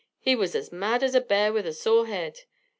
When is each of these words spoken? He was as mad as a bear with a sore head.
He 0.19 0.35
was 0.35 0.55
as 0.55 0.71
mad 0.71 1.03
as 1.03 1.13
a 1.13 1.21
bear 1.21 1.53
with 1.53 1.67
a 1.67 1.73
sore 1.73 2.07
head. 2.07 2.39